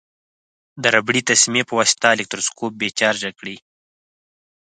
[0.81, 3.57] د ربړي تسمې په واسطه الکتروسکوپ بې چارجه کړئ.